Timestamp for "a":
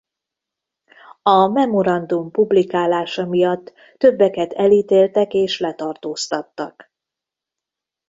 1.23-1.47